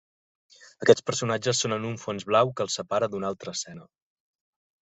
Aquests 0.85 1.05
personatges 1.09 1.61
són 1.65 1.77
en 1.77 1.85
un 1.91 1.95
fons 2.05 2.25
blau 2.31 2.51
que 2.57 2.67
els 2.69 2.81
separa 2.81 3.11
d'una 3.13 3.33
altra 3.33 3.55
escena. 3.59 3.87